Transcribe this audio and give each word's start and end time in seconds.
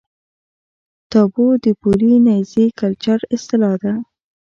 تابو 1.11 1.45
د 1.63 1.65
پولي 1.79 2.13
نیزي 2.25 2.65
کلچر 2.79 3.19
اصطلاح 3.35 3.75
ده. 3.83 3.93